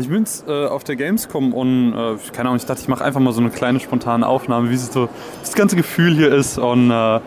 Ich 0.00 0.08
bin 0.08 0.20
jetzt 0.20 0.48
äh, 0.48 0.68
auf 0.68 0.84
der 0.84 0.96
Gamescom 0.96 1.52
und 1.52 1.92
äh, 1.92 2.16
keine 2.32 2.48
Ahnung, 2.48 2.56
ich 2.56 2.64
dachte, 2.64 2.80
ich 2.80 2.88
mache 2.88 3.04
einfach 3.04 3.20
mal 3.20 3.34
so 3.34 3.42
eine 3.42 3.50
kleine 3.50 3.78
spontane 3.78 4.26
Aufnahme, 4.26 4.70
wie 4.70 4.76
so 4.78 5.10
das 5.42 5.52
ganze 5.52 5.76
Gefühl 5.76 6.14
hier 6.14 6.32
ist. 6.32 6.56
Und 6.56 6.90
äh, 6.90 7.20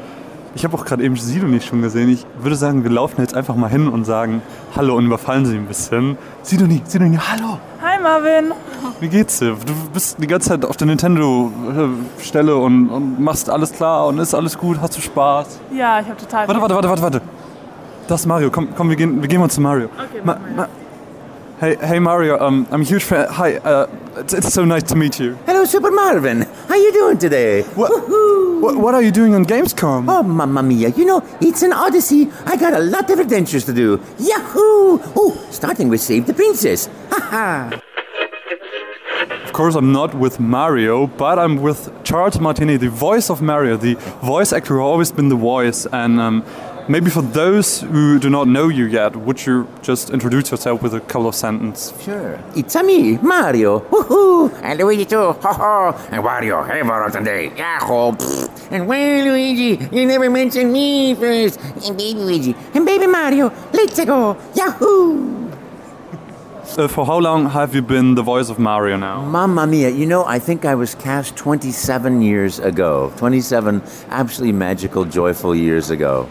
ich 0.56 0.64
habe 0.64 0.76
auch 0.76 0.84
gerade 0.84 1.04
eben 1.04 1.16
Sidonie 1.16 1.62
schon 1.62 1.84
gesehen. 1.84 2.10
Ich 2.10 2.26
würde 2.40 2.56
sagen, 2.56 2.82
wir 2.82 2.90
laufen 2.90 3.22
jetzt 3.22 3.36
einfach 3.36 3.56
mal 3.56 3.70
hin 3.70 3.88
und 3.88 4.06
sagen 4.06 4.42
Hallo 4.76 4.96
und 4.96 5.06
überfallen 5.06 5.46
sie 5.46 5.58
ein 5.58 5.68
bisschen. 5.68 6.18
Sidonie, 6.42 6.82
Sidonie, 6.86 7.20
hallo! 7.20 7.60
Hi 7.84 8.02
Marvin! 8.02 8.52
Wie 9.00 9.10
geht's 9.10 9.38
dir? 9.38 9.56
Du 9.64 9.74
bist 9.94 10.18
die 10.20 10.26
ganze 10.26 10.50
Zeit 10.50 10.66
auf 10.66 10.76
der 10.76 10.88
Nintendo-Stelle 10.88 12.56
und, 12.56 12.90
und, 12.90 13.20
machst 13.20 13.48
alles 13.48 13.74
klar 13.74 14.08
und 14.08 14.18
ist 14.18 14.34
alles 14.34 14.58
gut? 14.58 14.82
Hast 14.82 14.98
du 14.98 15.02
Spaß? 15.02 15.60
Ja, 15.72 16.00
ich 16.00 16.08
habe 16.08 16.18
total. 16.18 16.48
Warte, 16.48 16.62
warte, 16.62 16.74
warte, 16.74 16.90
warte, 16.90 17.02
warte. 17.04 17.22
Das 18.08 18.22
ist 18.22 18.26
Mario. 18.26 18.50
Komm, 18.50 18.70
komm, 18.76 18.90
wir 18.90 18.96
gehen, 18.96 19.22
wir 19.22 19.30
gehen 19.30 19.40
mal 19.40 19.52
zu 19.52 19.62
Mario. 19.62 19.86
Okay, 19.86 20.22
Ma 20.24 20.36
Ma 20.56 20.68
Hey, 21.58 21.78
hey 21.78 22.00
Mario, 22.00 22.38
um, 22.38 22.68
I'm 22.70 22.82
a 22.82 22.84
huge 22.84 23.06
fan. 23.06 23.30
Hi, 23.30 23.56
uh, 23.56 23.88
it's, 24.18 24.34
it's, 24.34 24.54
so 24.54 24.66
nice 24.66 24.84
to 24.84 24.96
meet 24.96 25.22
you. 25.22 25.36
Hello, 25.46 25.64
Super 25.64 25.90
Marvin. 25.90 26.42
How 26.42 26.74
are 26.74 26.78
you 26.78 26.92
doing 26.92 27.18
today? 27.18 27.62
What, 27.76 27.92
what, 28.62 28.76
what, 28.76 28.94
are 28.94 29.02
you 29.02 29.12
doing 29.12 29.34
on 29.36 29.46
Gamescom? 29.46 30.06
Oh, 30.10 30.22
mamma 30.22 30.62
mia. 30.62 30.90
You 30.90 31.06
know, 31.06 31.24
it's 31.40 31.62
an 31.62 31.72
odyssey. 31.72 32.30
I 32.46 32.58
got 32.58 32.74
a 32.74 32.80
lot 32.80 33.10
of 33.10 33.20
adventures 33.20 33.64
to 33.66 33.74
do. 33.74 34.02
Yahoo! 34.20 35.00
Oh, 35.16 35.48
starting 35.50 35.88
with 35.88 36.02
Save 36.02 36.28
the 36.28 36.34
Princess. 36.34 36.90
Ha 37.10 37.20
ha! 37.32 37.82
Of 39.46 39.54
course, 39.54 39.76
I'm 39.76 39.94
not 39.94 40.14
with 40.14 40.42
Mario, 40.42 41.08
but 41.08 41.40
I'm 41.40 41.62
with 41.62 41.90
Charles 42.04 42.38
Martinet, 42.38 42.82
the 42.82 42.90
voice 42.90 43.30
of 43.30 43.42
Mario, 43.42 43.78
the 43.78 43.94
voice 44.22 44.52
actor 44.52 44.74
who 44.74 44.82
always 44.82 45.14
been 45.14 45.30
the 45.30 45.38
voice. 45.38 45.88
And 45.94 46.20
um, 46.20 46.44
Maybe 46.88 47.10
for 47.10 47.24
those 47.24 47.82
who 47.82 48.20
do 48.20 48.30
not 48.30 48.48
know 48.48 48.68
you 48.68 48.86
yet, 48.86 49.16
would 49.16 49.44
you 49.44 49.68
just 49.82 50.12
introduce 50.12 50.52
yourself 50.52 50.84
with 50.84 50.94
a 50.94 51.00
couple 51.00 51.28
of 51.28 51.34
sentences? 51.34 52.00
Sure. 52.04 52.40
It's 52.56 52.76
a 52.76 52.84
me, 52.84 53.18
Mario. 53.18 53.80
Woohoo! 53.80 54.54
And 54.62 54.78
Luigi 54.78 55.06
too. 55.06 55.32
Ho 55.32 55.34
ho! 55.42 55.96
And 56.12 56.24
Wario, 56.24 56.64
hey 56.68 56.84
today. 57.12 57.52
Yahoo! 57.58 58.16
And 58.70 58.88
well, 58.88 59.26
Luigi, 59.26 59.84
you 59.92 60.06
never 60.06 60.30
mentioned 60.30 60.72
me 60.72 61.16
first. 61.16 61.60
And 61.60 61.98
baby 61.98 62.20
Luigi. 62.20 62.56
And 62.76 62.86
baby 62.86 63.08
Mario. 63.08 63.52
Let's 63.74 64.06
go. 64.06 64.38
Yahoo! 64.54 65.42
Uh, 66.78 66.88
for 66.90 67.06
how 67.06 67.20
long 67.20 67.48
have 67.52 67.74
you 67.76 67.82
been 67.82 68.16
the 68.16 68.24
voice 68.24 68.50
of 68.50 68.58
Mario 68.60 68.98
now? 68.98 69.22
Mamma 69.22 69.66
mia, 69.68 69.88
you 69.90 70.06
know, 70.06 70.26
I 70.26 70.40
think 70.40 70.66
I 70.66 70.76
was 70.76 70.96
cast 70.96 71.38
27 71.38 72.22
years 72.22 72.60
ago. 72.60 73.14
27 73.18 73.82
absolutely 74.10 74.52
magical, 74.52 75.06
joyful 75.06 75.56
years 75.56 75.90
ago. 75.92 76.28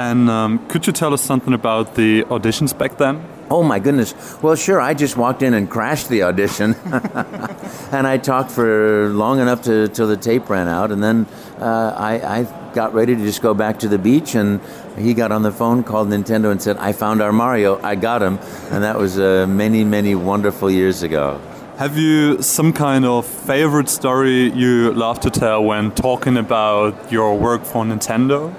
And 0.00 0.30
um, 0.30 0.66
could 0.68 0.86
you 0.86 0.94
tell 0.94 1.12
us 1.12 1.20
something 1.20 1.52
about 1.52 1.94
the 1.94 2.22
auditions 2.22 2.76
back 2.76 2.96
then? 2.96 3.22
Oh 3.50 3.62
my 3.62 3.78
goodness. 3.78 4.14
Well, 4.40 4.56
sure. 4.56 4.80
I 4.80 4.94
just 4.94 5.14
walked 5.14 5.42
in 5.42 5.52
and 5.52 5.68
crashed 5.68 6.08
the 6.08 6.22
audition, 6.22 6.74
and 7.92 8.06
I 8.06 8.16
talked 8.16 8.50
for 8.50 9.10
long 9.10 9.40
enough 9.40 9.60
to 9.64 9.88
till 9.88 10.06
the 10.06 10.16
tape 10.16 10.48
ran 10.48 10.68
out, 10.68 10.90
and 10.90 11.04
then 11.04 11.26
uh, 11.58 11.92
I, 11.94 12.38
I, 12.38 12.70
got 12.72 12.94
ready 12.94 13.14
to 13.14 13.22
just 13.22 13.42
go 13.42 13.52
back 13.52 13.80
to 13.80 13.88
the 13.88 13.98
beach, 13.98 14.34
and 14.34 14.60
he 14.96 15.12
got 15.12 15.32
on 15.32 15.42
the 15.42 15.52
phone, 15.52 15.84
called 15.84 16.08
Nintendo, 16.08 16.50
and 16.50 16.62
said, 16.62 16.78
"I 16.78 16.92
found 16.92 17.20
our 17.20 17.32
Mario. 17.32 17.78
I 17.82 17.94
got 17.94 18.22
him," 18.22 18.38
and 18.70 18.82
that 18.82 18.96
was 18.96 19.18
uh, 19.18 19.46
many, 19.46 19.84
many 19.84 20.14
wonderful 20.14 20.70
years 20.70 21.02
ago. 21.02 21.38
Have 21.76 21.98
you 21.98 22.40
some 22.40 22.72
kind 22.72 23.04
of 23.04 23.26
favorite 23.26 23.90
story 23.90 24.50
you 24.50 24.94
love 24.94 25.20
to 25.20 25.30
tell 25.30 25.62
when 25.62 25.90
talking 25.90 26.38
about 26.38 27.12
your 27.12 27.36
work 27.36 27.64
for 27.64 27.84
Nintendo? 27.84 28.54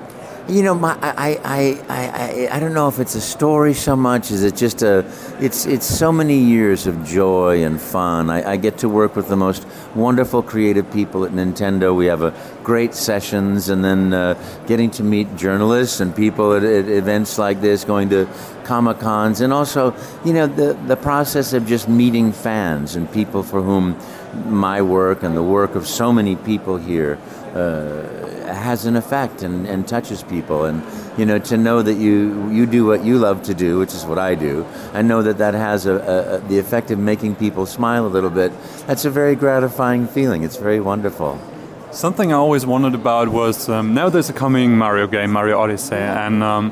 You 0.48 0.64
know, 0.64 0.74
my, 0.74 0.98
I, 1.02 1.40
I, 1.44 1.84
I, 1.90 2.56
I, 2.56 2.60
don't 2.60 2.74
know 2.74 2.88
if 2.88 3.00
it's 3.00 3.16
a 3.16 3.22
story 3.22 3.74
so 3.74 3.96
much 3.96 4.32
as 4.32 4.44
it 4.44 4.56
just 4.56 4.82
a, 4.82 5.06
it's, 5.40 5.66
it's 5.66 5.86
so 5.86 6.12
many 6.12 6.38
years 6.38 6.88
of 6.88 7.06
joy 7.06 7.64
and 7.64 7.80
fun. 7.80 8.30
I, 8.30 8.52
I 8.52 8.58
get 8.58 8.80
to 8.80 8.90
work 8.90 9.16
with 9.16 9.28
the 9.28 9.36
most 9.36 9.68
wonderful 9.96 10.42
creative 10.42 10.92
people 10.92 11.26
at 11.26 11.32
Nintendo. 11.32 11.96
We 11.96 12.08
have 12.08 12.22
a 12.22 12.34
great 12.64 12.94
sessions 12.94 13.70
and 13.70 13.84
then 13.84 14.14
uh, 14.14 14.34
getting 14.68 14.90
to 14.92 15.04
meet 15.04 15.36
journalists 15.36 16.00
and 16.00 16.16
people 16.16 16.54
at, 16.54 16.64
at 16.64 16.88
events 16.90 17.38
like 17.38 17.62
this, 17.62 17.84
going 17.84 18.10
to 18.10 18.28
Comic 18.64 19.00
Cons, 19.00 19.42
and 19.42 19.52
also, 19.54 19.96
you 20.24 20.34
know, 20.34 20.48
the, 20.48 20.74
the 20.88 20.96
process 20.96 21.54
of 21.54 21.66
just 21.66 21.88
meeting 21.88 22.32
fans 22.32 22.96
and 22.96 23.12
people 23.12 23.44
for 23.44 23.62
whom 23.62 23.98
my 24.46 24.82
work 24.82 25.24
and 25.24 25.36
the 25.36 25.44
work 25.44 25.76
of 25.76 25.88
so 25.88 26.12
many 26.12 26.36
people 26.36 26.78
here 26.78 27.18
uh, 27.54 28.22
has 28.54 28.86
an 28.86 28.96
effect 28.96 29.44
and, 29.44 29.68
and 29.68 29.88
touches 29.88 30.24
people. 30.24 30.66
And 30.66 30.84
you 31.18 31.26
know, 31.26 31.40
to 31.40 31.58
know 31.58 31.82
that 31.82 31.96
you 31.96 32.50
you 32.50 32.66
do 32.66 32.86
what 32.86 33.04
you 33.04 33.18
love 33.18 33.44
to 33.44 33.54
do, 33.54 33.80
which 33.80 33.94
is 33.94 34.06
what 34.06 34.18
I 34.18 34.36
do, 34.36 34.66
and 34.94 35.08
know 35.08 35.22
that 35.24 35.38
that 35.40 35.54
has 35.54 35.86
a, 35.86 35.94
a, 35.94 36.36
a, 36.36 36.40
the 36.48 36.60
effect 36.60 36.92
of 36.92 37.00
making 37.00 37.36
people 37.36 37.66
smile 37.66 38.06
a 38.06 38.10
little 38.10 38.30
bit. 38.30 38.52
That's 38.88 39.06
a 39.06 39.10
very 39.10 39.36
gratifying 39.36 40.08
feeling. 40.08 40.44
It's 40.44 40.58
very 40.58 40.80
wonderful. 40.80 41.40
Something 41.92 42.32
I 42.32 42.38
always 42.38 42.66
wondered 42.66 42.96
about 42.96 43.28
was 43.28 43.68
um, 43.68 43.94
now 43.94 44.08
there's 44.08 44.30
a 44.30 44.34
coming 44.34 44.78
Mario 44.78 45.08
game, 45.08 45.32
Mario 45.32 45.60
Odyssey, 45.60 45.96
and 45.96 46.42
um, 46.42 46.72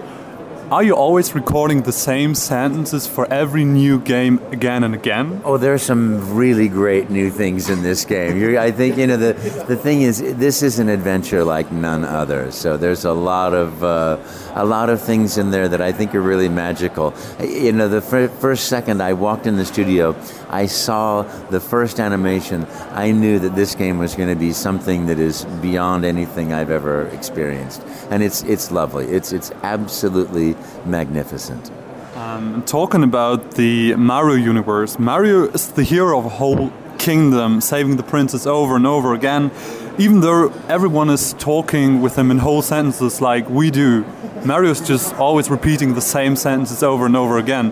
are 0.72 0.84
you 0.84 0.96
always 0.96 1.34
recording 1.34 1.81
the 1.81 1.91
same 1.91 2.35
sentences 2.35 3.07
for 3.07 3.31
every 3.34 3.66
new 3.66 4.00
game 4.00 4.38
again 4.52 4.84
and 4.84 4.94
again? 4.94 5.41
Oh, 5.44 5.57
there 5.57 5.74
are 5.74 5.80
some 5.80 6.35
really 6.35 6.68
great 6.68 7.09
new 7.09 7.31
things 7.31 7.69
in 7.69 7.81
this 7.81 8.06
game. 8.06 8.38
You're, 8.38 8.59
I 8.59 8.72
think 8.72 8.97
you 8.97 9.08
know 9.08 9.18
the 9.18 9.34
the 9.68 9.75
thing 9.75 10.03
is 10.03 10.19
this 10.19 10.62
is 10.62 10.78
an 10.78 10.88
adventure 10.88 11.44
like 11.44 11.72
none 11.72 12.06
other. 12.06 12.52
So 12.52 12.78
there's 12.78 13.03
a 13.03 13.13
lot 13.13 13.56
of 13.56 13.84
uh, 13.84 14.18
a 14.53 14.63
lot 14.63 14.90
of 14.90 15.02
things 15.02 15.40
in 15.40 15.50
there 15.50 15.68
that 15.68 15.81
I 15.81 15.91
think 15.91 16.13
are 16.13 16.22
really 16.22 16.50
magical. 16.50 17.16
You 17.41 17.72
know, 17.72 17.88
the 17.88 18.02
fir- 18.02 18.28
first 18.28 18.68
second 18.68 19.02
I 19.02 19.13
walked 19.13 19.47
in 19.47 19.56
the 19.56 19.66
studio, 19.66 20.16
I 20.50 20.68
saw 20.68 21.24
the 21.50 21.59
first 21.59 22.00
animation. 22.00 22.68
I 22.91 23.12
knew 23.12 23.40
that 23.40 23.56
this 23.56 23.74
game 23.74 23.97
was 23.97 24.13
going 24.13 24.29
to 24.29 24.40
be 24.40 24.53
something 24.53 25.08
that 25.08 25.18
is 25.18 25.46
beyond 25.63 26.06
anything 26.06 26.53
I've 26.53 26.69
ever 26.69 27.08
experienced, 27.08 27.81
and 28.12 28.22
it's 28.22 28.44
it's 28.44 28.72
lovely. 28.72 29.06
It's 29.08 29.34
it's 29.34 29.52
absolutely 29.63 30.56
magnificent. 30.86 31.72
Um, 32.16 32.64
talking 32.66 33.03
about 33.03 33.52
the 33.52 33.96
Mario 33.96 34.36
universe, 34.36 35.00
Mario 35.00 35.47
is 35.50 35.72
the 35.72 35.84
hero 35.84 36.20
of 36.20 36.25
a 36.25 36.30
whole 36.30 36.72
kingdom, 36.97 37.62
saving 37.62 37.97
the 37.97 38.03
princess 38.03 38.46
over 38.46 38.75
and 38.75 38.86
over 38.86 39.14
again. 39.14 39.52
Even 39.97 40.20
though 40.22 40.50
everyone 40.68 41.09
is 41.09 41.34
talking 41.34 42.02
with 42.02 42.18
him 42.18 42.31
in 42.31 42.40
whole 42.40 42.62
sentences 42.62 43.22
like 43.22 43.50
we 43.50 43.72
do, 43.72 44.06
Mario's 44.46 44.86
just 44.86 45.16
always 45.16 45.50
repeating 45.50 45.94
the 45.94 46.02
same 46.02 46.36
sentences 46.36 46.84
over 46.84 47.06
and 47.06 47.16
over 47.16 47.38
again. 47.38 47.72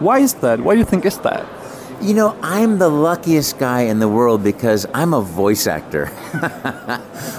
Why 0.00 0.18
is 0.20 0.34
that? 0.34 0.60
Why 0.60 0.74
do 0.74 0.78
you 0.78 0.84
think 0.84 1.04
is 1.04 1.18
that? 1.18 1.44
You 2.00 2.14
know, 2.14 2.38
I'm 2.42 2.78
the 2.78 2.88
luckiest 2.88 3.58
guy 3.58 3.82
in 3.82 3.98
the 3.98 4.06
world 4.06 4.44
because 4.44 4.86
I'm 4.94 5.12
a 5.12 5.20
voice 5.20 5.66
actor. 5.66 6.08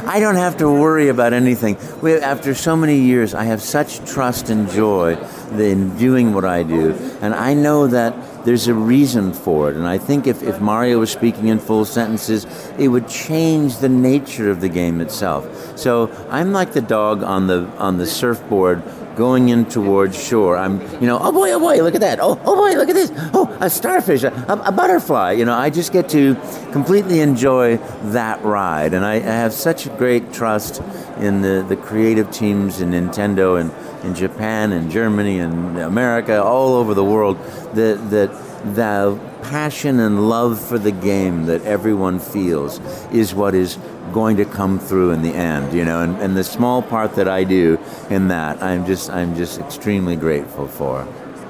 I 0.05 0.17
don't 0.19 0.35
have 0.35 0.57
to 0.57 0.69
worry 0.69 1.07
about 1.07 1.31
anything. 1.31 1.77
We, 2.01 2.15
after 2.15 2.53
so 2.53 2.75
many 2.75 2.99
years, 2.99 3.33
I 3.33 3.45
have 3.45 3.61
such 3.61 4.05
trust 4.11 4.49
and 4.49 4.69
joy 4.69 5.15
in 5.53 5.97
doing 5.97 6.33
what 6.33 6.43
I 6.43 6.63
do. 6.63 6.91
And 7.21 7.33
I 7.33 7.53
know 7.53 7.87
that 7.87 8.13
there's 8.43 8.67
a 8.67 8.73
reason 8.73 9.31
for 9.31 9.69
it. 9.69 9.77
And 9.77 9.87
I 9.87 9.97
think 9.97 10.27
if, 10.27 10.43
if 10.43 10.59
Mario 10.59 10.99
was 10.99 11.09
speaking 11.09 11.47
in 11.47 11.59
full 11.59 11.85
sentences, 11.85 12.45
it 12.77 12.89
would 12.89 13.07
change 13.07 13.77
the 13.77 13.89
nature 13.89 14.51
of 14.51 14.59
the 14.59 14.69
game 14.69 14.99
itself. 14.99 15.77
So 15.77 16.11
I'm 16.29 16.51
like 16.51 16.73
the 16.73 16.81
dog 16.81 17.23
on 17.23 17.47
the 17.47 17.65
on 17.77 17.97
the 17.97 18.05
surfboard 18.05 18.83
going 19.19 19.49
in 19.49 19.65
towards 19.65 20.17
shore, 20.17 20.55
I'm, 20.55 20.79
you 21.01 21.05
know, 21.05 21.19
oh 21.21 21.33
boy, 21.33 21.51
oh 21.51 21.59
boy, 21.59 21.83
look 21.83 21.93
at 21.93 21.99
that. 21.99 22.19
Oh, 22.21 22.39
oh 22.45 22.55
boy, 22.55 22.77
look 22.77 22.87
at 22.87 22.95
this. 22.95 23.11
Oh, 23.33 23.53
a 23.59 23.69
starfish, 23.69 24.23
a, 24.23 24.31
a 24.47 24.71
butterfly. 24.71 25.33
You 25.33 25.43
know, 25.43 25.53
I 25.53 25.69
just 25.69 25.91
get 25.91 26.07
to 26.09 26.35
completely 26.71 27.19
enjoy 27.19 27.77
that 28.11 28.41
ride. 28.45 28.93
And 28.93 29.03
I, 29.03 29.15
I 29.15 29.19
have 29.19 29.51
such 29.51 29.93
great 29.97 30.31
trust 30.31 30.81
in 31.17 31.41
the, 31.41 31.65
the 31.67 31.75
creative 31.75 32.31
teams 32.31 32.79
in 32.79 32.91
Nintendo 32.91 33.59
and 33.59 33.71
in 34.05 34.15
Japan 34.15 34.71
and 34.71 34.89
Germany 34.89 35.39
and 35.39 35.77
America, 35.77 36.41
all 36.41 36.75
over 36.75 36.93
the 36.93 37.03
world, 37.03 37.37
that, 37.73 38.09
that 38.11 38.48
the 38.59 39.19
passion 39.43 39.99
and 39.99 40.29
love 40.29 40.59
for 40.59 40.77
the 40.77 40.91
game 40.91 41.45
that 41.45 41.63
everyone 41.63 42.19
feels 42.19 42.79
is 43.11 43.33
what 43.33 43.55
is 43.55 43.77
going 44.13 44.37
to 44.37 44.45
come 44.45 44.79
through 44.79 45.11
in 45.11 45.21
the 45.21 45.33
end, 45.33 45.73
you 45.73 45.85
know, 45.85 46.01
and, 46.01 46.17
and 46.17 46.35
the 46.35 46.43
small 46.43 46.81
part 46.81 47.15
that 47.15 47.27
I 47.27 47.43
do 47.43 47.79
in 48.09 48.27
that, 48.29 48.61
I'm 48.61 48.85
just, 48.85 49.09
I'm 49.09 49.35
just 49.35 49.59
extremely 49.59 50.15
grateful 50.15 50.67
for. 50.67 51.07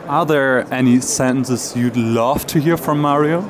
Are 0.08 0.26
there 0.26 0.72
any 0.74 1.02
sentences 1.02 1.76
you'd 1.76 1.96
love 1.96 2.46
to 2.48 2.60
hear 2.60 2.78
from 2.78 3.00
Mario? 3.00 3.50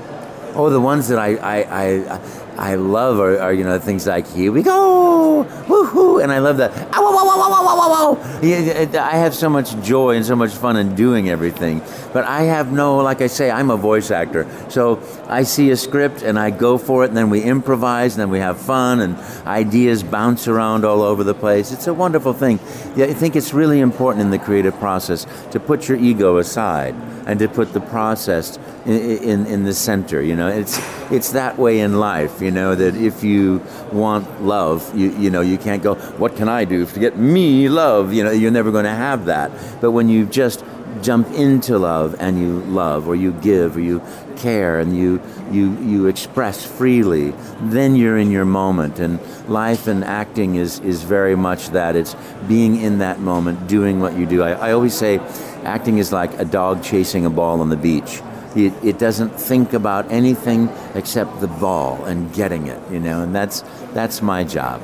Oh, 0.56 0.70
the 0.70 0.82
ones 0.82 1.08
that 1.08 1.20
I, 1.20 1.36
I, 1.36 2.16
I 2.16 2.18
I 2.60 2.76
love 2.76 3.20
are, 3.20 3.40
are, 3.40 3.54
you 3.54 3.64
know 3.64 3.80
things 3.80 4.06
like 4.06 4.28
here 4.28 4.52
we 4.52 4.64
go, 4.64 5.48
woohoo, 5.68 6.22
and 6.22 6.30
I 6.30 6.40
love 6.40 6.58
that. 6.58 6.72
Whoa. 6.94 8.20
I 8.42 9.16
have 9.16 9.34
so 9.34 9.50
much 9.50 9.82
joy 9.82 10.18
and 10.18 10.26
so 10.26 10.36
much 10.36 10.52
fun 10.52 10.76
in 10.76 10.94
doing 10.94 11.30
everything, 11.30 11.82
but 12.12 12.26
I 12.26 12.42
have 12.44 12.74
no, 12.74 12.98
like 12.98 13.22
I 13.22 13.28
say, 13.28 13.50
I'm 13.50 13.70
a 13.70 13.78
voice 13.78 14.12
actor, 14.12 14.46
so 14.70 15.02
I 15.30 15.44
see 15.44 15.72
a 15.72 15.78
script 15.78 16.22
and 16.22 16.38
I 16.38 16.50
go 16.50 16.78
for 16.78 17.06
it, 17.06 17.08
and 17.08 17.18
then 17.18 17.30
we 17.30 17.42
improvise, 17.42 18.16
and 18.16 18.22
then 18.22 18.30
we 18.30 18.40
have 18.40 18.60
fun, 18.60 19.00
and 19.00 19.16
ideas 19.48 20.04
bounce 20.04 20.50
around 20.50 20.84
all 20.84 21.02
over 21.02 21.24
the 21.24 21.34
place. 21.34 21.72
It's 21.72 21.88
a 21.88 21.94
wonderful 21.94 22.34
thing. 22.34 22.60
Yeah, 22.98 23.06
I 23.06 23.14
think 23.14 23.38
it's 23.38 23.54
really 23.54 23.80
important 23.80 24.26
in 24.26 24.32
the 24.32 24.40
creative 24.40 24.78
process 24.80 25.26
to 25.52 25.62
put 25.62 25.88
your 25.88 25.98
ego 25.98 26.38
aside 26.38 26.94
and 27.26 27.38
to 27.40 27.48
put 27.48 27.74
the 27.74 27.80
process 27.80 28.58
in, 28.86 29.20
in, 29.22 29.46
in, 29.46 29.64
the 29.64 29.74
center. 29.74 30.20
You 30.20 30.36
know, 30.36 30.48
it's 30.48 30.80
it's 31.12 31.34
that 31.34 31.60
way 31.60 31.80
in 31.80 32.00
life. 32.00 32.42
You 32.42 32.49
know 32.52 32.76
that 32.76 32.96
if 32.96 33.24
you 33.24 33.62
want 33.92 34.44
love, 34.44 34.98
you 34.98 35.12
you 35.18 35.30
know 35.30 35.42
you 35.42 35.58
can't 35.58 35.84
go. 35.84 35.96
What 35.96 36.36
can 36.36 36.50
I 36.50 36.66
do 36.66 36.86
to 36.86 37.00
get 37.00 37.18
me 37.18 37.70
love? 37.70 38.14
You 38.14 38.24
know, 38.24 38.32
you're 38.32 38.52
never 38.52 38.72
going 38.72 38.86
to 38.86 38.92
have 38.96 39.26
that. 39.26 39.52
But 39.82 39.92
when 39.92 40.10
you 40.10 40.26
just 40.26 40.64
jump 41.02 41.30
into 41.32 41.78
love 41.78 42.16
and 42.20 42.40
you 42.40 42.60
love 42.62 43.08
or 43.08 43.16
you 43.16 43.32
give 43.34 43.78
or 43.78 43.80
you 43.80 44.02
care 44.36 44.80
and 44.80 44.98
you 44.98 45.22
you 45.52 45.78
you 45.80 46.08
express 46.08 46.66
freely 46.66 47.34
then 47.62 47.96
you're 47.96 48.18
in 48.18 48.32
your 48.32 48.46
moment 48.46 49.00
and 49.00 49.20
life 49.48 49.88
and 49.88 50.04
acting 50.04 50.56
is 50.56 50.80
is 50.80 51.04
very 51.04 51.36
much 51.36 51.70
that 51.70 51.96
it's 51.96 52.16
being 52.48 52.80
in 52.82 53.00
that 53.00 53.20
moment 53.20 53.68
doing 53.68 54.00
what 54.00 54.18
you 54.18 54.26
do 54.26 54.42
i, 54.42 54.52
I 54.52 54.72
always 54.72 54.94
say 54.94 55.20
acting 55.64 56.00
is 56.00 56.12
like 56.12 56.34
a 56.40 56.46
dog 56.46 56.84
chasing 56.84 57.26
a 57.26 57.30
ball 57.30 57.62
on 57.62 57.70
the 57.70 57.78
beach 57.78 58.22
it, 58.56 58.74
it 58.84 58.98
doesn't 58.98 59.30
think 59.30 59.74
about 59.74 60.12
anything 60.12 60.70
except 60.96 61.40
the 61.40 61.48
ball 61.48 62.04
and 62.06 62.34
getting 62.34 62.68
it 62.68 62.80
you 62.92 63.00
know 63.00 63.22
and 63.22 63.36
that's 63.36 63.62
that's 63.94 64.22
my 64.22 64.44
job 64.44 64.82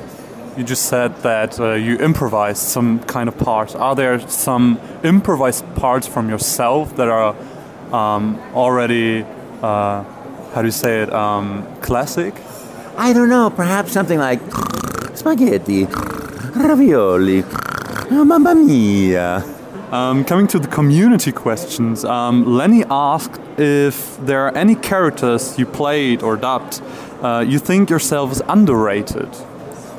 you 0.56 0.64
just 0.64 0.86
said 0.86 1.14
that 1.18 1.60
uh, 1.60 1.74
you 1.74 1.98
improvised 1.98 2.62
some 2.62 3.00
kind 3.00 3.28
of 3.28 3.36
parts. 3.36 3.74
Are 3.74 3.94
there 3.94 4.18
some 4.26 4.80
improvised 5.04 5.66
parts 5.74 6.06
from 6.06 6.30
yourself 6.30 6.96
that 6.96 7.08
are 7.08 7.36
um, 7.92 8.40
already, 8.54 9.22
uh, 9.62 10.02
how 10.54 10.62
do 10.62 10.64
you 10.64 10.72
say 10.72 11.02
it, 11.02 11.12
um, 11.12 11.66
classic? 11.82 12.34
I 12.96 13.12
don't 13.12 13.28
know. 13.28 13.50
Perhaps 13.50 13.92
something 13.92 14.18
like 14.18 14.40
spaghetti, 15.14 15.84
ravioli, 16.54 17.44
mamma 18.10 18.54
mia. 18.54 19.55
Um, 19.92 20.24
coming 20.24 20.48
to 20.48 20.58
the 20.58 20.66
community 20.66 21.30
questions, 21.30 22.04
um, 22.04 22.44
Lenny 22.44 22.84
asked 22.90 23.40
if 23.56 24.18
there 24.26 24.46
are 24.46 24.56
any 24.56 24.74
characters 24.74 25.56
you 25.58 25.66
played 25.66 26.22
or 26.22 26.36
dubbed 26.36 26.82
uh, 27.22 27.44
you 27.46 27.58
think 27.58 27.88
yourselves 27.90 28.42
underrated. 28.48 29.28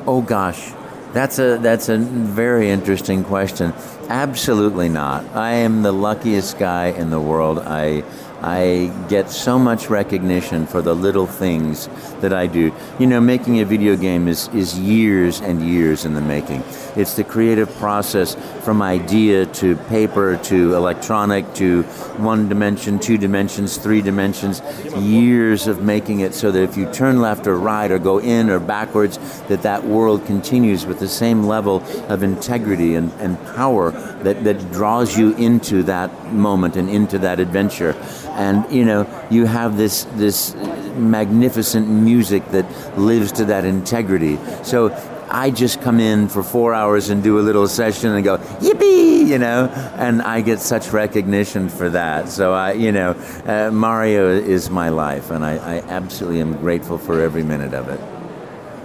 Oh 0.06 0.22
gosh, 0.22 0.72
that's 1.12 1.38
a 1.38 1.58
that's 1.58 1.88
a 1.88 1.98
very 1.98 2.70
interesting 2.70 3.24
question. 3.24 3.72
Absolutely 4.08 4.88
not. 4.88 5.24
I 5.34 5.52
am 5.52 5.82
the 5.82 5.92
luckiest 5.92 6.58
guy 6.58 6.86
in 6.86 7.10
the 7.10 7.20
world. 7.20 7.58
I 7.58 8.04
I 8.40 8.92
get 9.08 9.30
so 9.30 9.58
much 9.58 9.90
recognition 9.90 10.66
for 10.66 10.80
the 10.80 10.94
little 10.94 11.26
things 11.26 11.88
that 12.20 12.32
I 12.32 12.46
do. 12.46 12.72
You 12.98 13.06
know, 13.06 13.20
making 13.20 13.60
a 13.60 13.64
video 13.64 13.96
game 13.96 14.28
is, 14.28 14.48
is 14.48 14.78
years 14.78 15.40
and 15.40 15.66
years 15.68 16.04
in 16.04 16.14
the 16.14 16.20
making. 16.20 16.62
It's 16.94 17.14
the 17.14 17.24
creative 17.24 17.74
process 17.76 18.36
from 18.64 18.80
idea 18.80 19.46
to 19.46 19.76
paper 19.76 20.36
to 20.44 20.74
electronic 20.74 21.52
to 21.54 21.82
one 22.18 22.48
dimension, 22.48 23.00
two 23.00 23.18
dimensions, 23.18 23.76
three 23.76 24.02
dimensions, 24.02 24.62
years 24.96 25.66
of 25.66 25.82
making 25.82 26.20
it 26.20 26.32
so 26.32 26.52
that 26.52 26.62
if 26.62 26.76
you 26.76 26.90
turn 26.92 27.20
left 27.20 27.46
or 27.46 27.56
right 27.56 27.90
or 27.90 27.98
go 27.98 28.18
in 28.18 28.50
or 28.50 28.60
backwards, 28.60 29.18
that 29.48 29.62
that 29.62 29.84
world 29.84 30.24
continues 30.26 30.86
with 30.86 31.00
the 31.00 31.08
same 31.08 31.44
level 31.44 31.82
of 32.08 32.22
integrity 32.22 32.94
and, 32.94 33.12
and 33.14 33.36
power 33.56 33.90
that, 34.22 34.44
that 34.44 34.70
draws 34.70 35.16
you 35.16 35.34
into 35.36 35.82
that 35.82 36.32
moment 36.32 36.76
and 36.76 36.88
into 36.88 37.18
that 37.18 37.40
adventure 37.40 37.96
and 38.38 38.72
you 38.72 38.84
know 38.84 39.06
you 39.30 39.44
have 39.46 39.76
this 39.76 40.04
this 40.14 40.54
magnificent 40.96 41.88
music 41.88 42.44
that 42.52 42.66
lives 42.98 43.32
to 43.32 43.44
that 43.46 43.64
integrity. 43.64 44.38
So 44.62 44.90
I 45.30 45.50
just 45.50 45.82
come 45.82 46.00
in 46.00 46.28
for 46.28 46.42
four 46.42 46.72
hours 46.72 47.10
and 47.10 47.22
do 47.22 47.38
a 47.38 47.42
little 47.42 47.68
session 47.68 48.14
and 48.14 48.24
go 48.24 48.38
yippee, 48.38 49.26
you 49.26 49.38
know, 49.38 49.66
and 49.96 50.22
I 50.22 50.40
get 50.40 50.60
such 50.60 50.90
recognition 50.92 51.68
for 51.68 51.90
that. 51.90 52.28
So 52.30 52.52
I, 52.52 52.72
you 52.72 52.92
know, 52.92 53.10
uh, 53.44 53.70
Mario 53.70 54.30
is 54.30 54.70
my 54.70 54.88
life, 54.88 55.30
and 55.30 55.44
I, 55.44 55.56
I 55.56 55.78
absolutely 55.80 56.40
am 56.40 56.56
grateful 56.56 56.96
for 56.96 57.20
every 57.20 57.42
minute 57.42 57.74
of 57.74 57.88
it. 57.88 58.00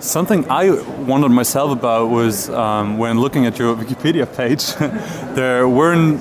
Something 0.04 0.46
I 0.50 0.72
wondered 1.04 1.32
myself 1.32 1.72
about 1.72 2.10
was 2.10 2.50
um, 2.50 2.98
when 2.98 3.22
looking 3.22 3.46
at 3.46 3.58
your 3.58 3.74
Wikipedia 3.74 4.28
page, 4.36 4.74
there 5.36 5.70
weren't 5.70 6.20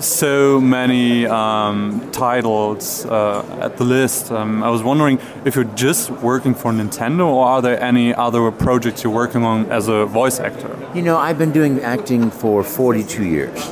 so 0.00 0.60
many 0.60 1.26
um, 1.26 2.10
titles 2.12 3.04
uh, 3.06 3.44
at 3.60 3.76
the 3.76 3.84
list. 3.84 4.30
Um, 4.30 4.62
I 4.62 4.70
was 4.70 4.82
wondering 4.82 5.20
if 5.44 5.54
you're 5.54 5.64
just 5.64 6.10
working 6.10 6.54
for 6.54 6.72
Nintendo, 6.72 7.26
or 7.26 7.46
are 7.46 7.62
there 7.62 7.80
any 7.82 8.14
other 8.14 8.50
projects 8.50 9.04
you're 9.04 9.12
working 9.12 9.44
on 9.44 9.70
as 9.70 9.88
a 9.88 10.06
voice 10.06 10.40
actor? 10.40 10.76
You 10.94 11.02
know, 11.02 11.16
I've 11.16 11.38
been 11.38 11.52
doing 11.52 11.80
acting 11.80 12.30
for 12.30 12.64
42 12.64 13.24
years, 13.24 13.68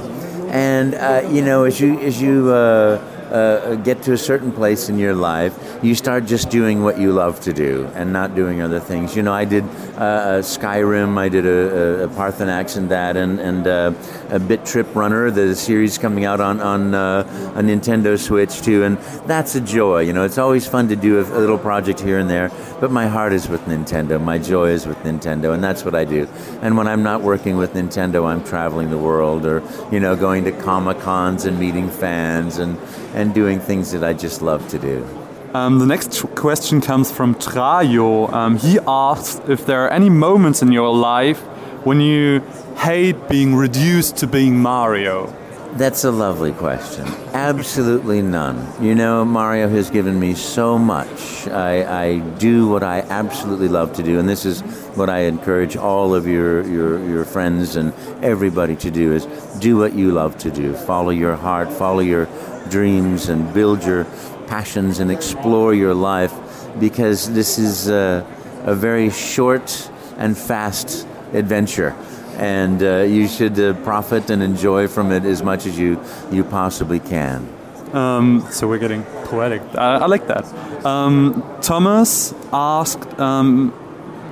and 0.50 0.94
uh, 0.94 1.28
you 1.30 1.42
know, 1.42 1.64
as 1.64 1.80
you 1.80 1.98
as 2.00 2.20
you 2.20 2.50
uh, 2.52 2.98
uh, 3.32 3.74
get 3.76 4.02
to 4.02 4.12
a 4.12 4.18
certain 4.18 4.52
place 4.52 4.88
in 4.88 4.98
your 4.98 5.14
life, 5.14 5.56
you 5.82 5.94
start 5.94 6.26
just 6.26 6.50
doing 6.50 6.82
what 6.82 6.98
you 6.98 7.12
love 7.12 7.40
to 7.40 7.52
do 7.52 7.86
and 7.94 8.12
not 8.12 8.34
doing 8.34 8.60
other 8.60 8.80
things. 8.80 9.16
You 9.16 9.22
know, 9.22 9.32
I 9.32 9.44
did 9.44 9.64
uh, 9.96 10.40
Skyrim, 10.42 11.18
I 11.18 11.28
did 11.28 11.46
a, 11.46 12.04
a 12.04 12.08
Paarthurnax 12.08 12.76
and 12.76 12.90
that, 12.90 13.16
and, 13.16 13.40
and 13.40 13.66
uh, 13.66 13.92
a 14.30 14.38
Bit 14.38 14.64
Trip 14.64 14.94
Runner, 14.94 15.30
the 15.30 15.54
series 15.54 15.98
coming 15.98 16.24
out 16.24 16.40
on, 16.40 16.60
on 16.60 16.94
uh, 16.94 17.52
a 17.54 17.62
Nintendo 17.62 18.18
Switch 18.18 18.62
too, 18.62 18.84
and 18.84 18.98
that's 19.26 19.54
a 19.54 19.60
joy. 19.60 20.00
You 20.00 20.12
know, 20.12 20.24
it's 20.24 20.38
always 20.38 20.66
fun 20.66 20.88
to 20.88 20.96
do 20.96 21.18
a, 21.18 21.22
a 21.22 21.40
little 21.40 21.58
project 21.58 22.00
here 22.00 22.18
and 22.18 22.28
there, 22.28 22.50
but 22.80 22.90
my 22.90 23.06
heart 23.06 23.32
is 23.32 23.48
with 23.48 23.60
Nintendo, 23.62 24.22
my 24.22 24.38
joy 24.38 24.70
is 24.70 24.86
with 24.86 24.98
Nintendo, 24.98 25.54
and 25.54 25.62
that's 25.62 25.84
what 25.84 25.94
I 25.94 26.04
do. 26.04 26.28
And 26.62 26.76
when 26.76 26.88
I'm 26.88 27.02
not 27.02 27.22
working 27.22 27.56
with 27.56 27.74
Nintendo, 27.74 28.26
I'm 28.26 28.44
traveling 28.44 28.90
the 28.90 28.98
world 28.98 29.46
or, 29.46 29.62
you 29.90 30.00
know, 30.00 30.16
going 30.16 30.44
to 30.44 30.52
Comic 30.52 30.98
Cons 31.00 31.44
and 31.44 31.58
meeting 31.58 31.90
fans 31.90 32.58
and, 32.58 32.78
and 33.18 33.34
doing 33.34 33.58
things 33.58 33.90
that 33.90 34.04
I 34.04 34.12
just 34.12 34.42
love 34.42 34.68
to 34.68 34.78
do. 34.78 35.04
Um, 35.52 35.78
the 35.80 35.86
next 35.86 36.22
question 36.36 36.80
comes 36.80 37.10
from 37.10 37.34
Trajo. 37.34 38.32
Um, 38.32 38.58
he 38.58 38.78
asks 38.86 39.40
if 39.48 39.66
there 39.66 39.84
are 39.84 39.90
any 39.90 40.08
moments 40.08 40.62
in 40.62 40.70
your 40.70 40.94
life 40.94 41.40
when 41.84 42.00
you 42.00 42.40
hate 42.76 43.28
being 43.28 43.56
reduced 43.56 44.18
to 44.18 44.26
being 44.26 44.60
Mario. 44.60 45.34
That's 45.72 46.02
a 46.04 46.10
lovely 46.10 46.52
question. 46.52 47.06
Absolutely 47.34 48.22
none. 48.22 48.66
You 48.82 48.94
know, 48.94 49.24
Mario 49.24 49.68
has 49.68 49.90
given 49.90 50.18
me 50.18 50.34
so 50.34 50.78
much. 50.78 51.46
I, 51.46 52.04
I, 52.06 52.18
do 52.38 52.68
what 52.68 52.82
I 52.82 53.00
absolutely 53.00 53.68
love 53.68 53.92
to 53.94 54.02
do, 54.02 54.18
and 54.18 54.28
this 54.28 54.44
is 54.44 54.62
what 54.96 55.08
I 55.10 55.20
encourage 55.20 55.76
all 55.76 56.14
of 56.14 56.26
your, 56.26 56.66
your, 56.66 57.04
your 57.08 57.24
friends 57.24 57.76
and 57.76 57.92
everybody 58.24 58.76
to 58.76 58.90
do 58.90 59.12
is 59.12 59.26
do 59.60 59.76
what 59.76 59.92
you 59.92 60.10
love 60.10 60.38
to 60.38 60.50
do. 60.50 60.74
Follow 60.74 61.10
your 61.10 61.36
heart, 61.36 61.70
follow 61.70 62.00
your 62.00 62.26
dreams, 62.70 63.28
and 63.28 63.52
build 63.52 63.84
your 63.84 64.04
passions 64.46 64.98
and 64.98 65.12
explore 65.12 65.74
your 65.74 65.94
life 65.94 66.32
because 66.80 67.32
this 67.34 67.58
is 67.58 67.88
a, 67.88 68.26
a 68.64 68.74
very 68.74 69.10
short 69.10 69.90
and 70.16 70.36
fast 70.36 71.06
adventure. 71.32 71.94
And 72.38 72.82
uh, 72.82 72.98
you 73.02 73.28
should 73.28 73.58
uh, 73.58 73.74
profit 73.82 74.30
and 74.30 74.42
enjoy 74.42 74.88
from 74.88 75.12
it 75.12 75.24
as 75.24 75.42
much 75.42 75.66
as 75.66 75.78
you, 75.78 76.00
you 76.30 76.44
possibly 76.44 77.00
can. 77.00 77.48
Um, 77.92 78.46
so 78.50 78.68
we're 78.68 78.78
getting 78.78 79.02
poetic. 79.24 79.62
I, 79.74 79.96
I 79.96 80.06
like 80.06 80.26
that. 80.28 80.44
Um, 80.84 81.42
Thomas 81.60 82.34
asked, 82.52 83.18
um, 83.18 83.72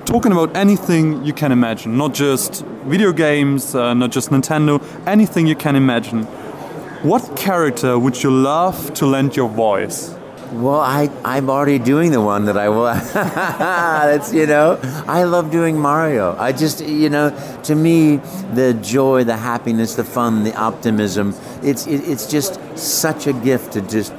talking 0.05 0.33
about 0.33 0.57
anything 0.57 1.25
you 1.25 1.33
can 1.33 1.53
imagine, 1.53 1.97
not 1.97 2.15
just 2.15 2.65
video 2.85 3.13
games, 3.13 3.75
uh, 3.75 3.93
not 3.95 4.13
just 4.13 4.31
Nintendo, 4.31 4.81
anything 5.07 5.47
you 5.47 5.57
can 5.57 5.75
imagine. 5.75 6.25
What 7.03 7.37
character 7.37 7.99
would 7.99 8.23
you 8.23 8.31
love 8.31 8.95
to 8.95 9.07
lend 9.07 9.37
your 9.37 9.49
voice? 9.49 10.16
Well, 10.57 10.81
I, 10.81 11.11
I'm 11.23 11.51
already 11.51 11.79
doing 11.79 12.13
the 12.13 12.21
one 12.23 12.47
that 12.47 12.57
I 12.57 12.71
will. 12.71 12.85
That's, 13.13 14.33
you 14.33 14.47
know, 14.47 14.81
I 15.07 15.25
love 15.25 15.51
doing 15.51 15.79
Mario. 15.79 16.35
I 16.39 16.53
just, 16.53 16.81
you 16.81 17.11
know, 17.11 17.29
to 17.65 17.75
me, 17.75 18.17
the 18.55 18.73
joy, 18.73 19.25
the 19.25 19.37
happiness, 19.37 19.97
the 19.97 20.05
fun, 20.05 20.45
the 20.45 20.55
optimism, 20.57 21.35
it's, 21.63 21.87
it, 21.87 22.09
it's 22.09 22.27
just 22.31 22.59
such 22.79 23.27
a 23.27 23.35
gift 23.35 23.75
to 23.75 23.83
just 23.83 24.15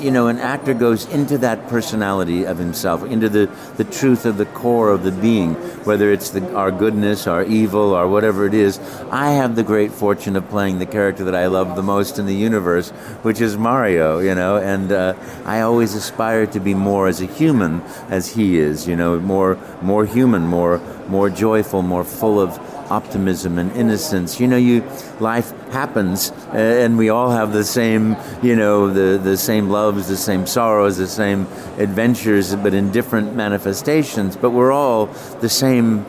you 0.00 0.10
know, 0.10 0.28
an 0.28 0.38
actor 0.38 0.74
goes 0.74 1.06
into 1.06 1.38
that 1.38 1.68
personality 1.68 2.44
of 2.44 2.58
himself, 2.58 3.04
into 3.04 3.28
the, 3.28 3.46
the 3.76 3.84
truth 3.84 4.24
of 4.24 4.36
the 4.36 4.46
core 4.46 4.90
of 4.90 5.02
the 5.02 5.12
being, 5.12 5.54
whether 5.84 6.12
it's 6.12 6.30
the, 6.30 6.54
our 6.54 6.70
goodness, 6.70 7.26
our 7.26 7.44
evil, 7.44 7.94
or 7.94 8.08
whatever 8.08 8.46
it 8.46 8.54
is. 8.54 8.78
I 9.10 9.30
have 9.30 9.56
the 9.56 9.62
great 9.62 9.92
fortune 9.92 10.36
of 10.36 10.48
playing 10.48 10.78
the 10.78 10.86
character 10.86 11.24
that 11.24 11.34
I 11.34 11.46
love 11.46 11.76
the 11.76 11.82
most 11.82 12.18
in 12.18 12.26
the 12.26 12.34
universe, 12.34 12.90
which 13.22 13.40
is 13.40 13.56
Mario, 13.56 14.18
you 14.18 14.34
know, 14.34 14.56
and 14.56 14.92
uh, 14.92 15.14
I 15.44 15.60
always 15.60 15.94
aspire 15.94 16.46
to 16.46 16.60
be 16.60 16.74
more 16.74 17.08
as 17.08 17.20
a 17.20 17.26
human 17.26 17.80
as 18.08 18.28
he 18.34 18.58
is, 18.58 18.86
you 18.86 18.96
know, 18.96 19.18
more, 19.20 19.58
more 19.82 20.06
human, 20.06 20.42
more, 20.42 20.78
more 21.08 21.30
joyful, 21.30 21.82
more 21.82 22.04
full 22.04 22.40
of 22.40 22.58
optimism 22.90 23.58
and 23.58 23.70
innocence. 23.72 24.40
You 24.40 24.48
know, 24.48 24.56
you 24.56 24.82
life 25.20 25.50
happens, 25.70 26.30
uh, 26.52 26.56
and 26.56 26.98
we 26.98 27.08
all 27.08 27.30
have 27.30 27.52
the 27.52 27.64
same, 27.64 28.16
you 28.42 28.56
know, 28.56 28.88
the 28.90 29.18
the 29.18 29.36
same 29.36 29.70
loves, 29.70 30.08
the 30.08 30.16
same 30.16 30.46
sorrows, 30.46 30.96
the 30.96 31.06
same 31.06 31.46
adventures, 31.78 32.54
but 32.56 32.74
in 32.74 32.90
different 32.90 33.34
manifestations. 33.34 34.36
But 34.36 34.50
we're 34.50 34.72
all 34.72 35.06
the 35.40 35.48
same 35.48 36.04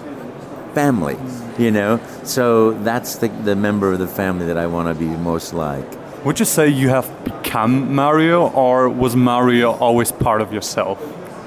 family, 0.73 1.17
you 1.57 1.71
know. 1.71 1.99
So 2.23 2.71
that's 2.83 3.17
the 3.17 3.27
the 3.27 3.55
member 3.55 3.91
of 3.93 3.99
the 3.99 4.07
family 4.07 4.45
that 4.47 4.57
I 4.57 4.67
want 4.67 4.87
to 4.87 4.95
be 4.95 5.05
most 5.05 5.53
like. 5.53 5.85
Would 6.25 6.39
you 6.39 6.45
say 6.45 6.67
you 6.67 6.89
have 6.89 7.09
become 7.23 7.95
Mario, 7.95 8.49
or 8.49 8.89
was 8.89 9.15
Mario 9.15 9.71
always 9.71 10.11
part 10.11 10.41
of 10.41 10.53
yourself? 10.53 10.99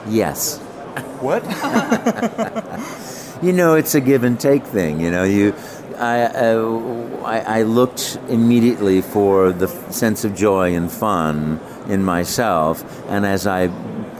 Yes. 0.09 0.59
What? 1.21 1.43
you 3.45 3.53
know, 3.53 3.75
it's 3.75 3.95
a 3.95 4.01
give 4.01 4.25
and 4.25 4.41
take 4.41 4.65
thing. 4.65 5.01
You 5.01 5.11
know, 5.11 5.25
you, 5.25 5.55
I, 5.99 6.23
uh, 6.23 7.21
I, 7.25 7.59
I, 7.59 7.63
looked 7.63 8.19
immediately 8.29 9.03
for 9.03 9.53
the 9.53 9.69
sense 9.93 10.25
of 10.25 10.35
joy 10.35 10.75
and 10.75 10.91
fun 10.91 11.61
in 11.89 12.03
myself, 12.03 12.83
and 13.09 13.27
as 13.27 13.47
I 13.47 13.69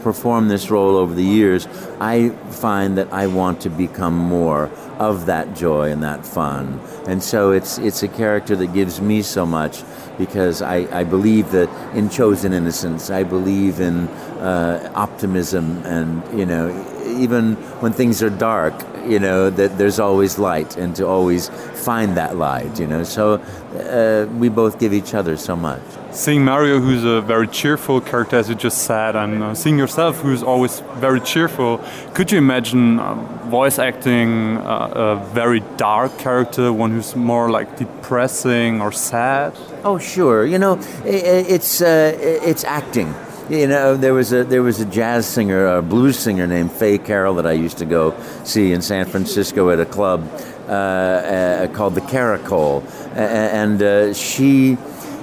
perform 0.03 0.47
this 0.47 0.69
role 0.69 0.95
over 0.95 1.15
the 1.15 1.23
years, 1.23 1.67
I 1.99 2.29
find 2.51 2.99
that 2.99 3.11
I 3.11 3.25
want 3.25 3.61
to 3.61 3.69
become 3.71 4.15
more 4.15 4.67
of 4.99 5.25
that 5.25 5.55
joy 5.55 5.91
and 5.91 6.03
that 6.03 6.23
fun, 6.25 6.79
and 7.07 7.21
so 7.21 7.51
it's 7.51 7.79
it's 7.79 8.03
a 8.03 8.07
character 8.07 8.55
that 8.55 8.73
gives 8.73 9.01
me 9.01 9.23
so 9.23 9.45
much 9.45 9.83
because 10.17 10.61
I, 10.61 10.87
I 10.99 11.03
believe 11.03 11.51
that 11.51 11.69
in 11.95 12.09
chosen 12.09 12.53
innocence, 12.53 13.09
I 13.09 13.23
believe 13.23 13.79
in 13.79 14.07
uh, 14.39 14.91
optimism, 14.95 15.81
and 15.85 16.39
you 16.39 16.45
know, 16.45 16.69
even 17.05 17.55
when 17.81 17.93
things 17.93 18.21
are 18.23 18.29
dark, 18.29 18.73
you 19.05 19.19
know 19.19 19.49
that 19.49 19.77
there's 19.77 19.99
always 19.99 20.39
light 20.39 20.77
and 20.77 20.95
to 20.95 21.05
always 21.05 21.49
find 21.85 22.17
that 22.17 22.37
light 22.37 22.79
you 22.79 22.87
know. 22.87 23.03
So 23.03 23.35
uh, 23.35 24.25
we 24.37 24.49
both 24.49 24.79
give 24.79 24.93
each 24.93 25.13
other 25.13 25.37
so 25.37 25.55
much. 25.55 25.81
Seeing 26.11 26.45
mario 26.45 26.79
who's 26.79 27.03
a 27.03 27.21
very 27.21 27.47
cheerful 27.47 28.01
character 28.01 28.37
as 28.37 28.49
you 28.49 28.55
just 28.55 28.79
said 28.79 29.15
and 29.15 29.43
uh, 29.43 29.53
seeing 29.53 29.77
yourself 29.77 30.21
who's 30.21 30.41
always 30.41 30.79
very 30.95 31.19
cheerful 31.19 31.83
could 32.13 32.31
you 32.31 32.37
imagine 32.37 32.99
uh, 32.99 33.15
voice 33.49 33.77
acting 33.79 34.57
uh, 34.57 35.17
a 35.19 35.33
very 35.33 35.61
dark 35.75 36.17
character 36.17 36.71
one 36.71 36.91
who's 36.91 37.15
more 37.15 37.51
like 37.51 37.77
depressing 37.77 38.81
or 38.81 38.91
sad? 38.91 39.53
Oh 39.83 39.97
sure. 39.99 40.45
You 40.45 40.57
know 40.57 40.79
it's 41.03 41.81
uh, 41.81 42.17
it's 42.21 42.63
acting 42.63 43.13
you 43.49 43.67
know, 43.67 43.95
there 43.95 44.13
was 44.13 44.33
a 44.33 44.43
there 44.43 44.63
was 44.63 44.79
a 44.79 44.85
jazz 44.85 45.27
singer, 45.27 45.67
a 45.67 45.81
blues 45.81 46.17
singer 46.17 46.47
named 46.47 46.71
Faye 46.71 46.97
Carroll 46.97 47.35
that 47.35 47.45
I 47.45 47.51
used 47.51 47.77
to 47.77 47.85
go 47.85 48.15
see 48.43 48.71
in 48.71 48.81
San 48.81 49.05
Francisco 49.05 49.69
at 49.69 49.79
a 49.79 49.85
club 49.85 50.27
uh, 50.67 50.71
uh, 50.71 51.67
called 51.67 51.93
the 51.93 52.01
Caracole, 52.01 52.83
and 53.13 53.81
uh, 53.81 54.13
she 54.13 54.77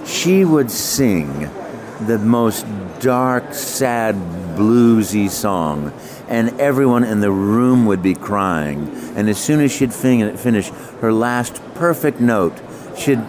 she 0.07 0.45
would 0.45 0.71
sing 0.71 1.51
the 2.07 2.19
most 2.19 2.65
dark, 3.01 3.55
sad, 3.55 4.15
bluesy 4.57 5.29
song, 5.29 5.93
and 6.29 6.61
everyone 6.61 7.05
in 7.05 7.21
the 7.21 7.31
room 7.31 7.87
would 7.87 8.03
be 8.03 8.15
crying. 8.15 8.89
And 9.17 9.29
as 9.29 9.39
soon 9.39 9.61
as 9.61 9.73
she'd 9.73 9.93
fin- 9.93 10.37
finish 10.37 10.69
her 11.01 11.13
last 11.13 11.61
perfect 11.75 12.21
note, 12.21 12.55
she'd 12.97 13.21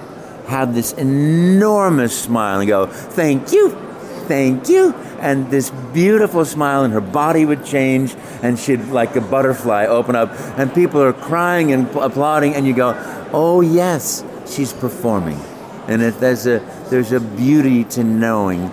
have 0.48 0.76
this 0.76 0.94
enormous 0.94 2.20
smile 2.20 2.60
and 2.60 2.68
go, 2.68 2.86
"Thank 2.86 3.52
you." 3.52 3.83
Thank 4.28 4.70
you. 4.70 4.94
And 5.20 5.50
this 5.50 5.72
beautiful 5.94 6.46
smile, 6.46 6.84
and 6.84 6.94
her 6.94 7.02
body 7.02 7.46
would 7.46 7.66
change, 7.66 8.16
and 8.42 8.60
she'd, 8.60 8.86
like 8.88 9.16
a 9.16 9.22
butterfly, 9.22 9.86
open 9.86 10.16
up, 10.16 10.32
and 10.58 10.74
people 10.74 11.02
are 11.02 11.14
crying 11.14 11.72
and 11.72 11.88
applauding, 11.96 12.56
and 12.56 12.68
you 12.68 12.74
go, 12.74 12.94
oh, 13.32 13.62
yes, 13.62 14.24
she's 14.46 14.74
performing. 14.74 15.40
And 15.88 16.02
it, 16.02 16.20
there's, 16.20 16.46
a, 16.46 16.60
there's 16.90 17.12
a 17.12 17.20
beauty 17.20 17.84
to 17.86 18.04
knowing 18.04 18.70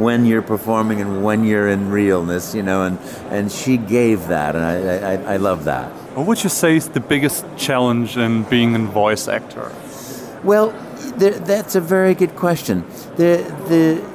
when 0.00 0.24
you're 0.24 0.42
performing 0.42 1.00
and 1.00 1.24
when 1.24 1.44
you're 1.44 1.68
in 1.68 1.90
realness, 1.90 2.54
you 2.54 2.62
know, 2.62 2.84
and, 2.84 2.98
and 3.30 3.50
she 3.50 3.76
gave 3.76 4.28
that, 4.28 4.54
and 4.54 4.64
I, 4.64 5.14
I, 5.14 5.34
I 5.34 5.36
love 5.36 5.64
that. 5.64 5.90
What 6.16 6.26
would 6.26 6.44
you 6.44 6.50
say 6.50 6.76
is 6.76 6.88
the 6.90 7.00
biggest 7.00 7.44
challenge 7.56 8.16
in 8.16 8.44
being 8.44 8.74
a 8.76 8.78
voice 8.78 9.26
actor? 9.26 9.72
Well, 10.44 10.70
that's 11.16 11.74
a 11.74 11.80
very 11.80 12.14
good 12.14 12.36
question. 12.36 12.84
The, 13.16 13.42
the, 13.68 14.13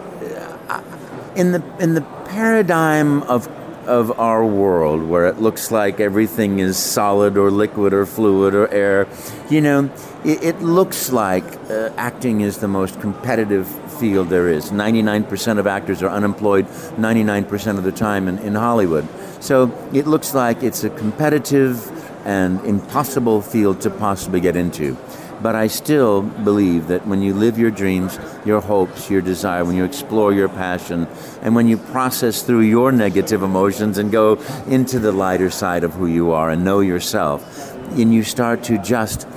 in 1.40 1.54
the 1.54 1.64
in 1.80 1.94
the 1.94 2.02
paradigm 2.26 3.24
of 3.24 3.48
of 3.88 4.20
our 4.20 4.46
world 4.46 5.02
where 5.02 5.26
it 5.26 5.40
looks 5.40 5.72
like 5.72 6.00
everything 6.00 6.60
is 6.60 6.78
solid 6.78 7.38
or 7.38 7.50
liquid 7.50 7.92
or 7.92 8.06
fluid 8.06 8.54
or 8.54 8.68
air, 8.68 9.08
you 9.50 9.60
know, 9.60 9.90
it, 10.24 10.44
it 10.44 10.62
looks 10.62 11.12
like 11.12 11.44
uh, 11.72 11.90
acting 11.98 12.42
is 12.42 12.60
the 12.60 12.68
most 12.68 13.02
competitive 13.02 13.68
field 14.00 14.30
there 14.30 14.48
is. 14.48 14.70
99% 14.70 15.58
of 15.58 15.66
actors 15.66 16.04
are 16.04 16.10
unemployed 16.10 16.68
99% 16.68 17.78
of 17.80 17.84
the 17.84 17.92
time 17.92 18.28
in, 18.28 18.38
in 18.40 18.54
Hollywood. 18.54 19.08
So 19.40 19.72
it 19.92 20.06
looks 20.06 20.36
like 20.36 20.62
it's 20.62 20.84
a 20.84 20.92
competitive 20.92 21.90
and 22.28 22.64
impossible 22.66 23.42
field 23.42 23.82
to 23.82 23.90
possibly 23.90 24.40
get 24.40 24.56
into. 24.56 24.98
But 25.42 25.56
I 25.56 25.68
still 25.68 26.22
believe 26.22 26.88
that 26.88 27.08
when 27.08 27.22
you 27.22 27.34
live 27.34 27.58
your 27.58 27.72
dreams, 27.72 28.20
your 28.46 28.60
hopes, 28.60 29.10
your 29.10 29.22
desire, 29.22 29.64
when 29.64 29.76
you 29.76 29.86
explore 29.86 30.34
your 30.34 30.50
passion, 30.50 31.08
and 31.42 31.56
when 31.56 31.68
you 31.68 31.78
process 31.78 32.42
through 32.44 32.62
your 32.62 32.92
negative 32.92 33.42
emotions 33.42 33.98
and 33.98 34.12
go 34.12 34.36
into 34.68 35.00
the 35.00 35.12
lighter 35.12 35.50
side 35.50 35.84
of 35.84 35.94
who 35.94 36.08
you 36.08 36.32
are 36.32 36.50
and 36.50 36.66
know 36.66 36.82
yourself, 36.82 37.74
and 37.92 38.14
you 38.14 38.24
start 38.24 38.64
to 38.64 38.78
just 38.80 39.28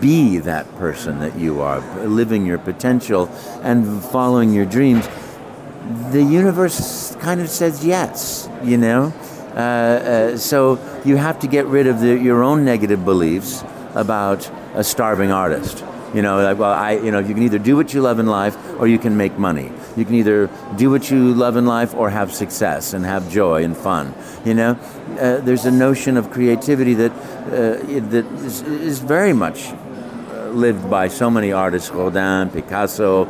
be 0.00 0.38
that 0.38 0.66
person 0.76 1.20
that 1.20 1.38
you 1.38 1.60
are, 1.60 1.80
living 2.06 2.46
your 2.46 2.58
potential 2.58 3.28
and 3.62 4.02
following 4.04 4.52
your 4.52 4.66
dreams, 4.66 5.06
the 6.10 6.22
universe 6.22 7.14
kind 7.16 7.40
of 7.40 7.48
says 7.48 7.84
yes, 7.84 8.48
you 8.64 8.76
know? 8.76 9.12
Uh, 9.54 9.58
uh, 9.58 10.36
so 10.38 10.78
you 11.04 11.16
have 11.16 11.38
to 11.38 11.46
get 11.46 11.66
rid 11.66 11.86
of 11.86 12.00
the, 12.00 12.16
your 12.18 12.42
own 12.42 12.64
negative 12.64 13.04
beliefs 13.04 13.62
about 13.94 14.50
a 14.74 14.84
starving 14.84 15.30
artist. 15.30 15.84
You 16.14 16.20
know, 16.20 16.42
like, 16.42 16.58
well, 16.58 16.72
I, 16.72 16.92
you 16.92 17.10
know, 17.10 17.20
you 17.20 17.32
can 17.32 17.42
either 17.42 17.58
do 17.58 17.74
what 17.74 17.94
you 17.94 18.02
love 18.02 18.18
in 18.18 18.26
life 18.26 18.56
or 18.78 18.86
you 18.86 18.98
can 18.98 19.16
make 19.16 19.38
money. 19.38 19.72
You 19.96 20.04
can 20.04 20.14
either 20.14 20.50
do 20.76 20.90
what 20.90 21.10
you 21.10 21.32
love 21.32 21.56
in 21.56 21.64
life 21.64 21.94
or 21.94 22.10
have 22.10 22.34
success 22.34 22.92
and 22.92 23.04
have 23.06 23.30
joy 23.30 23.64
and 23.64 23.74
fun. 23.74 24.14
You 24.44 24.52
know, 24.54 24.70
uh, 25.18 25.38
there's 25.38 25.64
a 25.64 25.70
notion 25.70 26.18
of 26.18 26.30
creativity 26.30 26.94
that 26.94 27.12
uh, 27.12 27.82
that 28.10 28.26
is, 28.44 28.62
is, 28.62 28.98
very 28.98 29.32
much 29.32 29.68
uh, 29.68 30.48
lived 30.48 30.88
by 30.90 31.08
so 31.08 31.30
many 31.30 31.50
artists, 31.50 31.90
Rodin, 31.90 32.50
Picasso, 32.50 33.24
uh, 33.24 33.28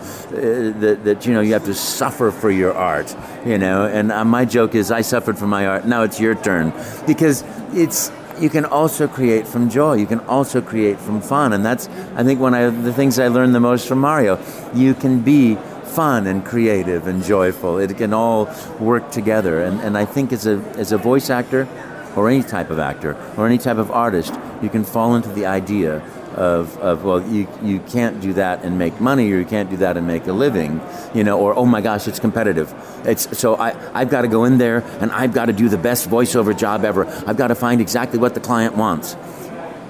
that, 0.81 1.01
that, 1.05 1.27
you 1.27 1.35
know 1.35 1.41
you 1.41 1.53
have 1.53 1.65
to 1.65 1.75
suffer 1.75 2.31
for 2.31 2.51
your 2.51 2.75
art, 2.75 3.15
you 3.47 3.59
know. 3.59 3.87
And 3.87 4.11
uh, 4.11 4.25
my 4.25 4.45
joke 4.45 4.75
is, 4.75 4.91
I 4.91 5.03
suffered 5.03 5.39
for 5.39 5.47
my 5.47 5.67
art. 5.67 5.87
Now 5.87 6.03
it's 6.03 6.21
your 6.21 6.35
turn 6.35 6.73
because 7.07 7.45
it's 7.73 8.11
you 8.41 8.51
can 8.51 8.65
also 8.65 9.09
create 9.09 9.47
from 9.47 9.69
joy. 9.69 9.95
You 9.95 10.07
can 10.07 10.21
also 10.21 10.61
create 10.61 10.99
from 10.99 11.21
fun, 11.21 11.53
and 11.53 11.65
that's 11.65 11.89
I 12.15 12.25
think 12.25 12.41
one 12.41 12.55
of 12.55 12.85
the 12.85 12.93
things 12.93 13.19
I 13.19 13.29
learned 13.29 13.55
the 13.55 13.61
most 13.61 13.89
from 13.89 13.99
Mario. 13.99 14.39
You 14.75 14.95
can 14.95 15.21
be 15.21 15.57
fun 15.85 16.27
and 16.27 16.45
creative 16.45 17.07
and 17.07 17.23
joyful. 17.23 17.79
It 17.79 17.97
can 17.97 18.15
all 18.15 18.49
work 18.81 19.11
together, 19.11 19.63
and, 19.63 19.81
and 19.81 19.99
I 19.99 20.05
think 20.05 20.33
as 20.33 20.47
a 20.47 20.57
as 20.77 20.93
a 20.93 20.99
voice 20.99 21.31
actor, 21.31 21.69
or 22.17 22.29
any 22.29 22.43
type 22.43 22.71
of 22.71 22.79
actor, 22.79 23.17
or 23.37 23.47
any 23.47 23.59
type 23.59 23.79
of 23.79 23.91
artist, 23.91 24.35
you 24.63 24.69
can 24.69 24.85
fall 24.85 25.15
into 25.15 25.29
the 25.31 25.47
idea 25.47 26.03
of, 26.35 26.77
of 26.79 27.05
well 27.05 27.23
you, 27.29 27.49
you 27.63 27.81
can't 27.81 28.21
do 28.21 28.33
that 28.35 28.65
and 28.65 28.79
make 28.79 29.01
money 29.01 29.31
or 29.33 29.39
you 29.39 29.45
can't 29.45 29.71
do 29.71 29.77
that 29.79 29.97
and 29.97 30.07
make 30.07 30.27
a 30.27 30.33
living 30.33 30.81
you 31.15 31.25
know 31.25 31.39
or 31.39 31.55
oh 31.57 31.67
my 31.67 31.81
gosh 31.81 32.09
it's 32.09 32.21
competitive 32.21 32.73
it's 33.05 33.39
so 33.39 33.57
I, 33.57 33.77
I've 33.93 34.11
got 34.11 34.23
to 34.23 34.29
go 34.29 34.45
in 34.45 34.59
there 34.59 34.79
and 35.01 35.11
I've 35.13 35.33
got 35.33 35.47
to 35.47 35.53
do 35.53 35.69
the 35.69 35.79
best 35.79 36.09
voiceover 36.09 36.57
job 36.57 36.85
ever 36.85 37.07
I've 37.27 37.37
got 37.37 37.49
to 37.49 37.55
find 37.55 37.81
exactly 37.81 38.19
what 38.19 38.35
the 38.35 38.41
client 38.41 38.77
wants 38.77 39.17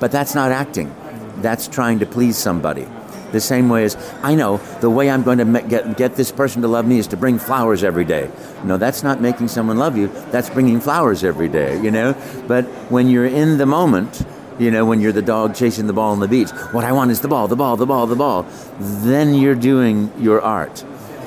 but 0.01 0.11
that's 0.11 0.35
not 0.35 0.53
acting 0.53 0.95
that's 1.39 1.69
trying 1.69 2.01
to 2.01 2.07
please 2.07 2.37
somebody 2.37 2.87
the 3.33 3.41
same 3.41 3.69
way 3.69 3.85
as 3.85 3.97
I 4.23 4.35
know 4.35 4.59
the 4.81 4.91
way 4.91 5.11
I'm 5.11 5.23
going 5.23 5.39
to 5.39 5.63
get, 5.63 5.97
get 5.97 6.17
this 6.17 6.31
person 6.31 6.63
to 6.63 6.69
love 6.69 6.87
me 6.87 6.99
is 6.99 7.09
to 7.09 7.17
bring 7.17 7.39
flowers 7.39 7.83
every 7.83 8.05
day. 8.05 8.31
No, 8.63 8.77
that's 8.77 9.03
not 9.03 9.21
making 9.21 9.49
someone 9.49 9.79
love 9.79 9.97
you. 9.97 10.09
That's 10.31 10.51
bringing 10.51 10.81
flowers 10.81 11.25
every 11.25 11.49
day, 11.49 11.81
you 11.81 11.91
know? 11.91 12.15
But 12.47 12.67
when 12.91 13.09
you're 13.09 13.27
in 13.27 13.59
the 13.59 13.67
moment, 13.67 14.25
you 14.63 14.71
know, 14.71 14.85
when 14.85 15.01
you're 15.01 15.13
the 15.13 15.23
dog 15.23 15.55
chasing 15.55 15.87
the 15.87 15.93
ball 15.93 16.13
on 16.13 16.21
the 16.21 16.29
beach. 16.29 16.51
What 16.71 16.85
I 16.85 16.93
want 16.93 17.11
is 17.11 17.21
the 17.21 17.29
ball, 17.29 17.49
the 17.49 17.57
ball, 17.57 17.77
the 17.77 17.87
ball, 17.87 18.07
the 18.07 18.17
ball. 18.17 18.47
Then 18.79 19.35
you're 19.35 19.57
doing 19.57 20.13
your 20.19 20.41
art. 20.41 20.85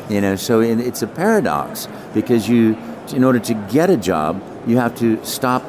You 0.10 0.22
know, 0.22 0.36
so 0.36 0.62
it's 0.62 1.01
a 1.01 1.08
paradox 1.08 1.88
because 2.13 2.48
you, 2.48 2.77
in 3.13 3.24
order 3.24 3.39
to 3.39 3.54
get 3.72 3.89
a 3.89 3.98
job, 3.98 4.42
you 4.68 4.77
have 4.77 4.96
to 5.00 5.24
stop 5.25 5.63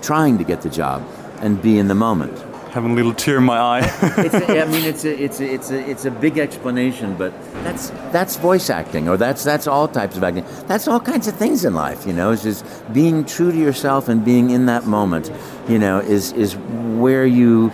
trying 0.00 0.38
to 0.38 0.44
get 0.44 0.62
the 0.62 0.70
job 0.70 1.06
and 1.40 1.60
be 1.62 1.78
in 1.78 1.88
the 1.88 1.94
moment. 1.94 2.51
Having 2.72 2.92
a 2.92 2.94
little 2.94 3.12
tear 3.12 3.36
in 3.36 3.44
my 3.44 3.58
eye. 3.58 3.80
it's 4.02 4.34
a, 4.34 4.62
I 4.62 4.64
mean, 4.64 4.84
it's 4.84 5.04
a, 5.04 5.22
it's 5.22 5.40
a, 5.40 5.54
it's 5.54 5.70
a, 5.70 5.90
it's 5.90 6.04
a 6.06 6.10
big 6.10 6.38
explanation, 6.38 7.14
but 7.16 7.32
that's 7.64 7.90
that's 8.10 8.36
voice 8.36 8.70
acting, 8.70 9.10
or 9.10 9.18
that's 9.18 9.44
that's 9.44 9.66
all 9.66 9.86
types 9.86 10.16
of 10.16 10.24
acting. 10.24 10.46
That's 10.68 10.88
all 10.88 10.98
kinds 10.98 11.28
of 11.28 11.36
things 11.36 11.66
in 11.66 11.74
life, 11.74 12.06
you 12.06 12.14
know. 12.14 12.32
It's 12.32 12.42
just 12.42 12.64
being 12.94 13.26
true 13.26 13.52
to 13.52 13.58
yourself 13.58 14.08
and 14.08 14.24
being 14.24 14.50
in 14.50 14.64
that 14.66 14.86
moment, 14.86 15.30
you 15.68 15.78
know, 15.78 15.98
is 15.98 16.32
is 16.32 16.56
where 16.56 17.26
you 17.26 17.70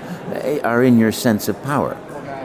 are 0.64 0.82
in 0.82 0.98
your 0.98 1.12
sense 1.12 1.48
of 1.48 1.62
power. 1.62 1.96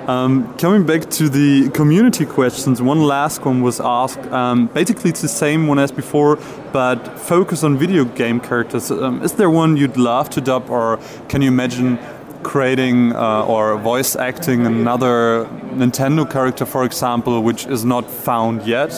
Um, 0.07 0.53
coming 0.57 0.85
back 0.85 1.09
to 1.11 1.29
the 1.29 1.69
community 1.69 2.25
questions, 2.25 2.81
one 2.81 3.01
last 3.03 3.45
one 3.45 3.61
was 3.61 3.79
asked. 3.79 4.19
Um, 4.33 4.67
basically, 4.67 5.09
it's 5.09 5.21
the 5.21 5.29
same 5.29 5.65
one 5.65 5.79
as 5.79 5.93
before, 5.93 6.35
but 6.73 7.17
focus 7.17 7.63
on 7.63 7.77
video 7.77 8.03
game 8.03 8.41
characters. 8.41 8.91
Um, 8.91 9.23
is 9.23 9.33
there 9.33 9.49
one 9.49 9.77
you'd 9.77 9.95
love 9.95 10.29
to 10.31 10.41
dub, 10.41 10.69
or 10.69 10.99
can 11.29 11.41
you 11.41 11.47
imagine 11.47 11.97
creating 12.43 13.15
uh, 13.15 13.45
or 13.45 13.77
voice 13.77 14.15
acting 14.15 14.65
another 14.65 15.45
Nintendo 15.71 16.29
character, 16.29 16.65
for 16.65 16.85
example, 16.85 17.41
which 17.41 17.65
is 17.65 17.83
not 17.83 18.09
found 18.09 18.63
yet? 18.67 18.91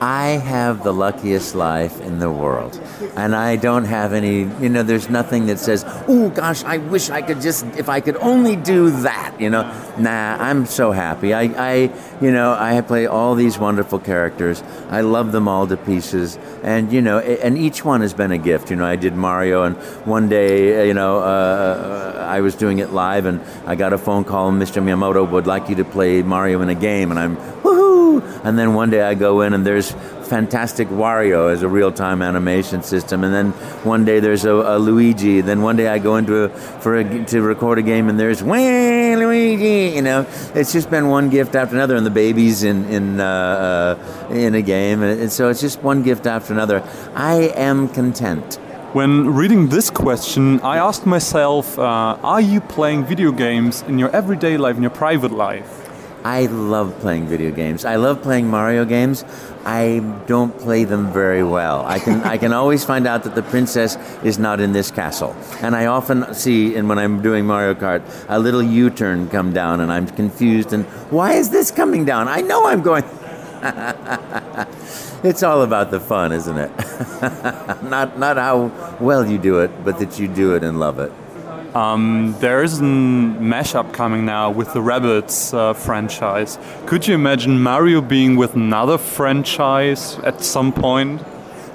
I 0.00 0.38
have 0.38 0.82
the 0.82 0.92
luckiest 0.92 1.54
life 1.54 2.00
in 2.00 2.18
the 2.18 2.30
world. 2.30 2.80
And 3.16 3.34
I 3.34 3.56
don't 3.56 3.84
have 3.84 4.12
any, 4.12 4.40
you 4.62 4.68
know, 4.68 4.82
there's 4.82 5.08
nothing 5.08 5.46
that 5.46 5.58
says, 5.58 5.84
oh 6.08 6.30
gosh, 6.30 6.64
I 6.64 6.78
wish 6.78 7.10
I 7.10 7.22
could 7.22 7.40
just, 7.40 7.66
if 7.76 7.88
I 7.88 8.00
could 8.00 8.16
only 8.16 8.56
do 8.56 8.90
that, 9.02 9.40
you 9.40 9.50
know. 9.50 9.62
Nah, 9.98 10.36
I'm 10.40 10.66
so 10.66 10.92
happy. 10.92 11.32
I, 11.32 11.42
I 11.42 11.74
you 12.20 12.30
know, 12.30 12.56
I 12.58 12.80
play 12.80 13.06
all 13.06 13.34
these 13.34 13.58
wonderful 13.58 13.98
characters. 13.98 14.62
I 14.90 15.02
love 15.02 15.32
them 15.32 15.48
all 15.48 15.66
to 15.66 15.76
pieces. 15.76 16.38
And, 16.62 16.92
you 16.92 17.02
know, 17.02 17.18
and 17.18 17.58
each 17.58 17.84
one 17.84 18.00
has 18.00 18.14
been 18.14 18.32
a 18.32 18.38
gift. 18.38 18.70
You 18.70 18.76
know, 18.76 18.86
I 18.86 18.96
did 18.96 19.14
Mario, 19.14 19.64
and 19.64 19.76
one 20.06 20.28
day, 20.28 20.86
you 20.86 20.94
know, 20.94 21.18
uh, 21.18 22.26
I 22.28 22.40
was 22.40 22.54
doing 22.54 22.78
it 22.78 22.92
live, 22.92 23.26
and 23.26 23.40
I 23.66 23.74
got 23.74 23.92
a 23.92 23.98
phone 23.98 24.24
call, 24.24 24.48
and 24.48 24.60
Mr. 24.60 24.82
Miyamoto 24.82 25.28
would 25.30 25.46
like 25.46 25.68
you 25.68 25.74
to 25.76 25.84
play 25.84 26.22
Mario 26.22 26.60
in 26.62 26.68
a 26.68 26.74
game. 26.74 27.10
And 27.10 27.18
I'm! 27.18 27.53
And 28.44 28.58
then 28.58 28.74
one 28.74 28.90
day 28.90 29.02
I 29.02 29.14
go 29.14 29.40
in 29.40 29.54
and 29.54 29.66
there's 29.66 29.92
fantastic 30.28 30.88
Wario 30.88 31.52
as 31.52 31.62
a 31.62 31.68
real 31.68 31.90
time 31.90 32.22
animation 32.22 32.82
system. 32.82 33.24
And 33.24 33.32
then 33.34 33.52
one 33.82 34.04
day 34.04 34.20
there's 34.20 34.44
a, 34.44 34.52
a 34.52 34.78
Luigi. 34.78 35.40
Then 35.40 35.62
one 35.62 35.76
day 35.76 35.88
I 35.88 35.98
go 35.98 36.16
into 36.16 36.44
a, 36.44 36.48
for 36.50 36.96
a, 36.96 37.24
to 37.24 37.40
record 37.40 37.78
a 37.78 37.82
game 37.82 38.08
and 38.08 38.20
there's 38.20 38.42
Waluigi. 38.42 39.94
You 39.94 40.02
know, 40.02 40.26
it's 40.54 40.72
just 40.72 40.90
been 40.90 41.08
one 41.08 41.30
gift 41.30 41.54
after 41.54 41.74
another. 41.74 41.96
And 41.96 42.04
the 42.04 42.10
babies 42.10 42.62
in 42.62 42.84
in 42.86 43.20
uh, 43.20 43.96
uh, 44.28 44.34
in 44.34 44.54
a 44.54 44.62
game, 44.62 45.02
and 45.02 45.32
so 45.32 45.48
it's 45.48 45.60
just 45.60 45.82
one 45.82 46.02
gift 46.02 46.26
after 46.26 46.52
another. 46.52 46.82
I 47.14 47.52
am 47.56 47.88
content. 47.88 48.56
When 48.92 49.34
reading 49.34 49.68
this 49.68 49.90
question, 49.90 50.60
I 50.60 50.76
asked 50.76 51.04
myself, 51.04 51.78
uh, 51.78 51.82
are 52.22 52.40
you 52.40 52.60
playing 52.60 53.04
video 53.06 53.32
games 53.32 53.82
in 53.88 53.98
your 53.98 54.10
everyday 54.10 54.56
life, 54.56 54.76
in 54.76 54.82
your 54.82 54.92
private 54.92 55.32
life? 55.32 55.83
I 56.24 56.46
love 56.46 56.98
playing 57.00 57.26
video 57.26 57.50
games. 57.50 57.84
I 57.84 57.96
love 57.96 58.22
playing 58.22 58.48
Mario 58.48 58.86
games. 58.86 59.24
I 59.66 59.98
don't 60.26 60.58
play 60.58 60.84
them 60.84 61.12
very 61.12 61.42
well. 61.42 61.84
I 61.84 61.98
can 61.98 62.22
I 62.22 62.38
can 62.38 62.54
always 62.54 62.82
find 62.82 63.06
out 63.06 63.24
that 63.24 63.34
the 63.34 63.42
princess 63.42 63.98
is 64.24 64.38
not 64.38 64.58
in 64.58 64.72
this 64.72 64.90
castle. 64.90 65.36
And 65.60 65.76
I 65.76 65.84
often 65.84 66.32
see 66.32 66.76
and 66.76 66.88
when 66.88 66.98
I'm 66.98 67.20
doing 67.20 67.44
Mario 67.44 67.74
Kart 67.74 68.02
a 68.30 68.38
little 68.38 68.62
U-turn 68.62 69.28
come 69.28 69.52
down 69.52 69.82
and 69.82 69.92
I'm 69.92 70.06
confused 70.06 70.72
and 70.72 70.86
why 71.10 71.34
is 71.34 71.50
this 71.50 71.70
coming 71.70 72.06
down? 72.06 72.26
I 72.26 72.40
know 72.40 72.66
I'm 72.66 72.80
going 72.80 73.04
It's 75.24 75.42
all 75.42 75.62
about 75.62 75.90
the 75.90 76.00
fun, 76.00 76.32
isn't 76.32 76.56
it? 76.56 76.70
not 77.82 78.18
not 78.18 78.38
how 78.38 78.72
well 78.98 79.26
you 79.26 79.36
do 79.36 79.60
it, 79.60 79.70
but 79.84 79.98
that 79.98 80.18
you 80.18 80.28
do 80.28 80.54
it 80.54 80.64
and 80.64 80.80
love 80.80 80.98
it. 80.98 81.12
Um, 81.74 82.36
there 82.38 82.62
is 82.62 82.78
a 82.78 82.82
mashup 82.82 83.92
coming 83.92 84.24
now 84.24 84.50
with 84.50 84.72
the 84.72 84.80
Rabbids 84.80 85.52
uh, 85.52 85.72
franchise. 85.72 86.56
Could 86.86 87.08
you 87.08 87.14
imagine 87.14 87.60
Mario 87.60 88.00
being 88.00 88.36
with 88.36 88.54
another 88.54 88.96
franchise 88.96 90.16
at 90.20 90.44
some 90.44 90.72
point? 90.72 91.20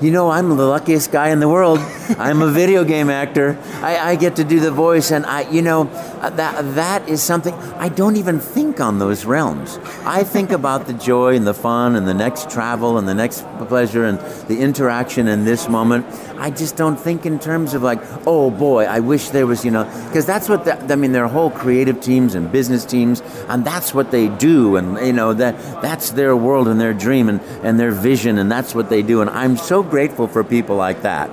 you 0.01 0.11
know, 0.11 0.29
I'm 0.29 0.55
the 0.55 0.65
luckiest 0.65 1.11
guy 1.11 1.29
in 1.29 1.39
the 1.39 1.49
world. 1.49 1.79
I'm 2.17 2.41
a 2.41 2.49
video 2.49 2.83
game 2.83 3.09
actor. 3.09 3.57
I, 3.81 4.11
I, 4.11 4.15
get 4.15 4.37
to 4.37 4.45
do 4.45 4.59
the 4.59 4.71
voice, 4.71 5.11
and 5.11 5.25
I, 5.25 5.49
you 5.49 5.61
know, 5.61 5.89
uh, 6.21 6.29
that 6.31 6.75
that 6.75 7.09
is 7.09 7.21
something 7.21 7.53
I 7.53 7.89
don't 7.89 8.15
even 8.15 8.39
think 8.39 8.79
on 8.79 8.99
those 8.99 9.25
realms. 9.25 9.77
I 10.05 10.23
think 10.23 10.51
about 10.51 10.87
the 10.87 10.93
joy 10.93 11.35
and 11.35 11.45
the 11.45 11.53
fun 11.53 11.95
and 11.95 12.07
the 12.07 12.13
next 12.13 12.49
travel 12.49 12.97
and 12.97 13.07
the 13.07 13.13
next 13.13 13.45
pleasure 13.67 14.05
and 14.05 14.19
the 14.47 14.59
interaction 14.59 15.27
in 15.27 15.43
this 15.43 15.67
moment. 15.67 16.05
I 16.39 16.51
just 16.51 16.77
don't 16.77 16.97
think 16.97 17.25
in 17.25 17.37
terms 17.37 17.73
of 17.73 17.83
like, 17.83 17.99
oh 18.25 18.49
boy, 18.49 18.85
I 18.85 19.01
wish 19.01 19.29
there 19.29 19.45
was, 19.45 19.65
you 19.65 19.71
know, 19.71 19.83
because 20.07 20.25
that's 20.25 20.47
what 20.47 20.65
the, 20.65 20.79
I 20.91 20.95
mean. 20.95 21.11
Their 21.11 21.27
whole 21.27 21.49
creative 21.49 22.01
teams 22.01 22.35
and 22.35 22.51
business 22.51 22.85
teams, 22.85 23.21
and 23.47 23.65
that's 23.65 23.93
what 23.93 24.11
they 24.11 24.27
do, 24.29 24.75
and 24.75 24.97
you 25.05 25.11
know 25.11 25.33
that 25.33 25.57
that's 25.81 26.11
their 26.11 26.35
world 26.35 26.67
and 26.67 26.79
their 26.79 26.93
dream 26.93 27.29
and, 27.29 27.41
and 27.63 27.79
their 27.79 27.91
vision, 27.91 28.37
and 28.37 28.51
that's 28.51 28.73
what 28.73 28.89
they 28.89 29.01
do. 29.01 29.21
And 29.21 29.29
I'm 29.29 29.57
so 29.57 29.83
grateful 29.83 30.27
for 30.27 30.43
people 30.43 30.75
like 30.75 31.01
that. 31.01 31.29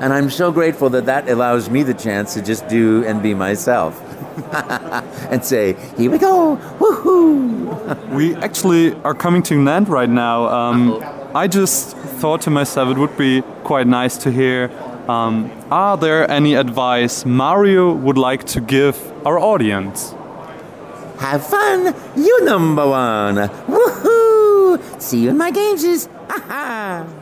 And 0.00 0.12
I'm 0.12 0.30
so 0.30 0.52
grateful 0.52 0.90
that 0.90 1.06
that 1.06 1.28
allows 1.28 1.70
me 1.70 1.82
the 1.82 1.94
chance 1.94 2.34
to 2.34 2.42
just 2.42 2.68
do 2.68 3.04
and 3.04 3.22
be 3.22 3.34
myself. 3.34 4.00
and 5.30 5.42
say, 5.44 5.72
here 5.96 6.10
we 6.10 6.18
go, 6.18 6.58
woohoo! 6.78 8.10
we 8.10 8.34
actually 8.36 8.92
are 9.02 9.14
coming 9.14 9.42
to 9.44 9.58
an 9.58 9.66
end 9.66 9.88
right 9.88 10.10
now. 10.10 10.46
Um, 10.48 11.02
I 11.34 11.48
just 11.48 11.96
thought 12.16 12.40
to 12.42 12.50
myself 12.50 12.88
it 12.90 12.98
would 12.98 13.16
be 13.16 13.42
quite 13.62 13.86
nice 13.86 14.16
to 14.18 14.30
hear 14.30 14.70
um, 15.08 15.52
are 15.70 15.96
there 15.96 16.28
any 16.28 16.54
advice 16.54 17.24
Mario 17.24 17.92
would 17.92 18.18
like 18.18 18.44
to 18.44 18.60
give 18.60 18.96
our 19.24 19.38
audience? 19.38 20.14
Have 21.20 21.46
fun, 21.46 21.94
you 22.16 22.44
number 22.44 22.86
one! 22.88 23.36
Woohoo! 23.36 25.00
See 25.00 25.22
you 25.22 25.30
in 25.30 25.38
my 25.38 25.50
games. 25.50 26.08
Ha 26.28 26.44
ha! 26.48 27.15